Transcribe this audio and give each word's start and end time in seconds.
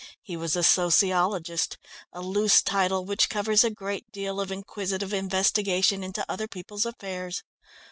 He 0.23 0.35
was 0.35 0.55
a 0.55 0.63
sociologist 0.63 1.77
a 2.11 2.21
loose 2.21 2.63
title 2.63 3.05
which 3.05 3.29
covers 3.29 3.63
a 3.63 3.69
great 3.69 4.11
deal 4.11 4.39
of 4.41 4.51
inquisitive 4.51 5.13
investigation 5.13 6.03
into 6.03 6.25
other 6.27 6.47
people's 6.47 6.87
affairs. 6.87 7.43